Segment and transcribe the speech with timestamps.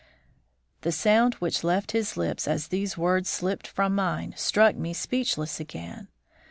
[0.81, 5.59] The sound which left his lips as these words slipped from mine struck me speechless
[5.59, 6.07] again.